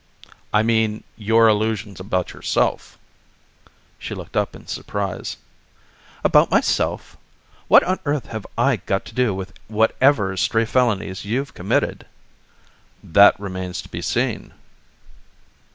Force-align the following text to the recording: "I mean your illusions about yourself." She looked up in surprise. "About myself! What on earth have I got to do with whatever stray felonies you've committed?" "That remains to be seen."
"I 0.51 0.63
mean 0.63 1.03
your 1.15 1.47
illusions 1.47 1.99
about 1.99 2.33
yourself." 2.33 2.97
She 3.99 4.15
looked 4.15 4.35
up 4.35 4.55
in 4.55 4.65
surprise. 4.65 5.37
"About 6.23 6.49
myself! 6.49 7.17
What 7.67 7.83
on 7.83 7.99
earth 8.05 8.25
have 8.25 8.47
I 8.57 8.77
got 8.77 9.05
to 9.05 9.13
do 9.13 9.31
with 9.35 9.53
whatever 9.67 10.35
stray 10.37 10.65
felonies 10.65 11.23
you've 11.23 11.53
committed?" 11.53 12.07
"That 13.03 13.39
remains 13.39 13.79
to 13.83 13.89
be 13.89 14.01
seen." 14.01 14.53